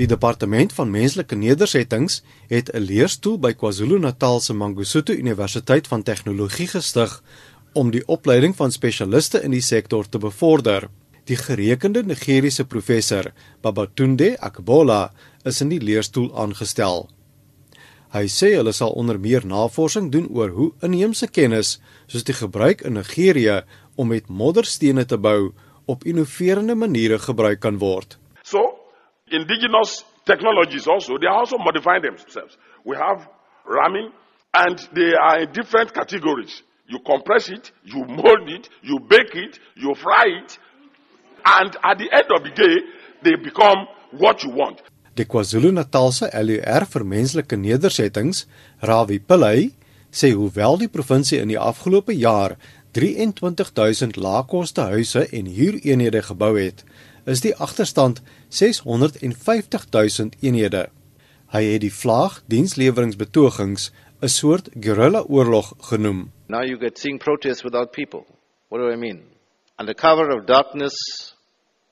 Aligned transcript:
Die 0.00 0.08
departement 0.08 0.72
van 0.72 0.88
menslike 0.88 1.36
nedersettings 1.36 2.22
het 2.48 2.70
'n 2.72 2.80
leerstoel 2.90 3.38
by 3.38 3.52
KwaZulu-Natal 3.52 4.40
se 4.40 4.54
Mangosuthu 4.54 5.12
Universiteit 5.12 5.86
van 5.86 6.02
Tegnologie 6.02 6.66
gestig 6.66 7.22
om 7.72 7.90
die 7.90 8.06
opleiding 8.06 8.56
van 8.56 8.72
spesialiste 8.72 9.42
in 9.42 9.50
die 9.50 9.60
sektor 9.60 10.08
te 10.08 10.18
bevorder. 10.18 10.88
Die 11.24 11.36
gerekende 11.36 12.02
Nigeriese 12.02 12.64
professor, 12.64 13.32
Babatunde 13.60 14.40
Akbola, 14.40 15.12
is 15.44 15.60
in 15.60 15.68
die 15.68 15.80
leerstoel 15.80 16.38
aangestel. 16.38 17.08
Hy 18.08 18.26
sê 18.28 18.54
hulle 18.54 18.72
sal 18.72 18.90
onder 18.90 19.20
meer 19.20 19.46
navorsing 19.46 20.12
doen 20.12 20.28
oor 20.28 20.48
hoe 20.48 20.72
inheemse 20.80 21.26
kennis, 21.26 21.80
soos 22.06 22.24
die 22.24 22.34
gebruik 22.34 22.80
in 22.80 22.92
Nigerië 22.92 23.62
om 23.94 24.08
met 24.08 24.28
modderstene 24.28 25.04
te 25.04 25.18
bou, 25.18 25.52
op 25.84 26.04
innoverende 26.04 26.74
maniere 26.74 27.18
gebruik 27.18 27.60
kan 27.60 27.78
word. 27.78 28.19
Indigenous 29.30 30.04
technologies 30.24 30.86
also, 30.86 31.18
they 31.18 31.26
are 31.26 31.38
also 31.38 31.58
modifying 31.58 32.02
themselves. 32.02 32.56
We 32.84 32.96
have 32.96 33.28
ramming, 33.64 34.10
and 34.52 34.78
they 34.94 35.14
are 35.14 35.40
in 35.42 35.52
different 35.52 35.94
categories. 35.94 36.62
You 36.88 36.98
compress 37.06 37.48
it, 37.48 37.72
you 37.84 38.04
mold 38.04 38.48
it, 38.48 38.68
you 38.82 38.98
bake 38.98 39.34
it, 39.34 39.58
you 39.76 39.94
fry 39.94 40.26
it, 40.42 40.58
and 41.44 41.76
at 41.82 41.98
the 41.98 42.08
end 42.12 42.28
of 42.34 42.42
the 42.42 42.50
day, 42.50 42.76
they 43.22 43.36
become 43.36 43.86
what 44.12 44.42
you 44.42 44.50
want. 44.50 44.82
Die 45.14 45.26
KwaZulu-Natalse 45.26 46.30
LUR 46.32 46.86
vir 46.86 47.04
menslike 47.04 47.56
nedersettings, 47.58 48.46
Rawi 48.82 49.18
Pillay, 49.18 49.70
sê 50.10 50.32
hoewel 50.34 50.78
die 50.80 50.90
provinsie 50.90 51.40
in 51.42 51.50
die 51.50 51.58
afgelope 51.58 52.14
jaar 52.16 52.56
23000 52.96 54.16
laagkoste 54.18 54.88
huise 54.90 55.26
en 55.28 55.50
huureenhede 55.50 56.22
gebou 56.26 56.56
het, 56.58 56.82
is 57.24 57.40
die 57.40 57.56
agterstand 57.56 58.22
650000 58.48 60.36
eenhede. 60.40 60.88
Hy 61.50 61.62
het 61.72 61.80
die 61.82 61.92
vlaag 61.92 62.42
diensleweringsbetogings 62.46 63.90
'n 64.22 64.28
soort 64.28 64.68
guerrilla-oorlog 64.80 65.74
genoem. 65.90 66.30
Now 66.48 66.62
you 66.62 66.78
get 66.78 66.98
seeing 66.98 67.18
protests 67.18 67.62
without 67.62 67.92
people. 67.92 68.24
What 68.68 68.80
do 68.80 68.90
I 68.92 68.96
mean? 68.96 69.22
Under 69.78 69.94
cover 69.94 70.28
of 70.36 70.46
darkness, 70.46 70.94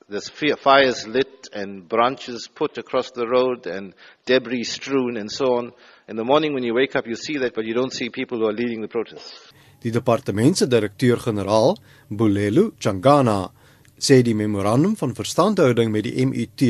there's 0.09 0.29
fires 0.61 1.05
lit 1.07 1.49
and 1.53 1.87
branches 1.87 2.47
put 2.53 2.77
across 2.77 3.11
the 3.11 3.25
road 3.25 3.67
and 3.67 3.93
debris 4.25 4.63
strewn 4.63 5.17
and 5.17 5.31
so 5.31 5.45
on. 5.45 5.73
In 6.07 6.15
the 6.15 6.23
morning 6.23 6.53
when 6.53 6.63
you 6.63 6.73
wake 6.73 6.95
up, 6.95 7.05
you 7.07 7.15
see 7.15 7.37
that, 7.39 7.53
but 7.53 7.65
you 7.65 7.73
don't 7.73 7.93
see 7.93 8.09
people 8.09 8.37
who 8.37 8.47
are 8.47 8.53
leading 8.53 8.81
the 8.81 8.87
protests. 8.87 9.53
Die 9.81 9.91
departement 9.91 10.57
se 10.57 10.67
direkteur-generaal, 10.67 11.77
Bulelo 12.09 12.71
Changana, 12.79 13.51
sê 13.99 14.21
die 14.23 14.35
memorandum 14.35 14.95
van 14.97 15.15
verstandhouding 15.15 15.91
met 15.91 16.07
die 16.07 16.25
MUT 16.25 16.63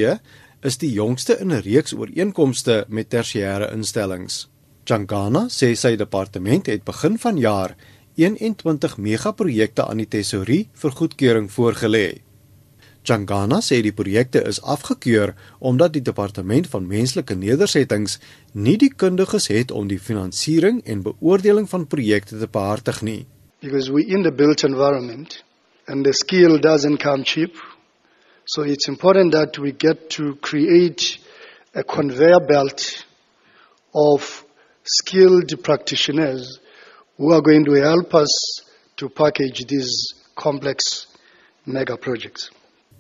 is 0.62 0.78
die 0.78 0.92
jongste 0.92 1.38
in 1.40 1.54
'n 1.54 1.62
reeks 1.62 1.94
ooreenkomste 1.94 2.86
met 2.90 3.10
tersiêre 3.10 3.72
instellings. 3.72 4.50
Changana 4.84 5.48
sê 5.48 5.76
sy 5.76 5.96
departement 5.96 6.66
het 6.66 6.84
begin 6.84 7.18
vanjaar 7.18 7.76
21 8.16 8.98
megaprojekte 8.98 9.86
aan 9.86 9.98
die 9.98 10.08
tesorie 10.08 10.70
vir 10.74 10.92
goedkeuring 10.92 11.52
voorgelê. 11.52 12.22
Changana 13.04 13.62
sê 13.62 13.82
die 13.82 13.94
projekte 13.96 14.42
is 14.44 14.62
afgekeur 14.62 15.36
omdat 15.60 15.94
die 15.94 16.02
departement 16.02 16.68
van 16.68 16.88
menslike 16.88 17.36
nedersettings 17.36 18.20
nie 18.54 18.78
die 18.78 18.92
kundiges 18.94 19.48
het 19.48 19.72
om 19.72 19.88
die 19.88 20.00
finansiering 20.00 20.82
en 20.86 21.06
beoordeling 21.06 21.70
van 21.70 21.88
projekte 21.88 22.40
te 22.40 22.48
behartig 22.48 23.02
nie. 23.02 23.26
Because 23.62 23.92
we 23.92 24.06
in 24.06 24.24
the 24.24 24.32
built 24.32 24.64
environment 24.64 25.44
and 25.90 26.06
the 26.06 26.14
skill 26.14 26.60
doesn't 26.60 26.98
come 26.98 27.24
cheap. 27.24 27.56
So 28.46 28.62
it's 28.62 28.88
important 28.88 29.32
that 29.32 29.58
we 29.58 29.72
get 29.72 30.10
to 30.12 30.36
create 30.36 31.18
a 31.74 31.84
conveyor 31.84 32.42
belt 32.48 33.06
of 33.94 34.46
skilled 34.84 35.52
practitioners 35.64 36.60
who 37.18 37.34
are 37.34 37.42
going 37.42 37.66
to 37.66 37.74
help 37.74 38.14
us 38.14 38.32
to 38.98 39.10
package 39.10 39.66
these 39.66 40.14
complex 40.36 41.08
mega 41.66 41.98
projects. 41.98 42.52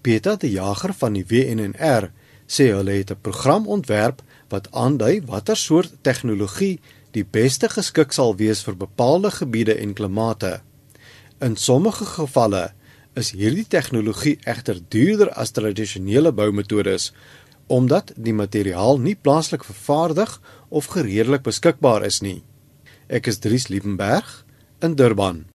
Peter 0.02 0.38
de 0.38 0.50
Jager 0.50 0.94
van 0.94 1.14
die 1.14 1.25
WNNR 1.28 2.09
sê 2.47 2.72
hulle 2.74 2.97
het 3.02 3.12
'n 3.12 3.22
program 3.22 3.68
ontwerp 3.68 4.22
wat 4.50 4.72
aandui 4.72 5.22
watter 5.25 5.58
soort 5.58 5.91
tegnologie 6.02 6.80
die 7.12 7.25
beste 7.25 7.69
geskik 7.69 8.12
sal 8.14 8.35
wees 8.35 8.64
vir 8.64 8.75
bepaalde 8.75 9.31
gebiede 9.31 9.75
en 9.78 9.94
klimate. 9.94 10.62
In 11.41 11.56
sommige 11.56 12.06
gevalle 12.06 12.74
is 13.19 13.34
hierdie 13.35 13.68
tegnologie 13.68 14.38
egter 14.47 14.80
duurder 14.91 15.31
as 15.35 15.52
tradisionele 15.56 16.31
boumetodes 16.35 17.12
omdat 17.69 18.12
die 18.18 18.34
materiaal 18.34 18.97
nie 18.97 19.13
plaaslik 19.13 19.63
vervaardig 19.68 20.31
of 20.74 20.90
gereedelik 20.90 21.44
beskikbaar 21.46 22.06
is 22.08 22.18
nie. 22.25 22.40
Ek 23.08 23.29
is 23.29 23.38
Dries 23.44 23.68
Liebenberg 23.69 24.25
in 24.81 24.96
Durban. 24.97 25.44